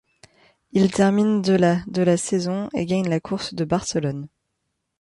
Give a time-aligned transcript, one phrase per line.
[0.71, 4.29] Il termine de la de la saison et gagne la course de Barcelone.